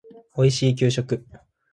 [0.35, 1.23] おいしい給食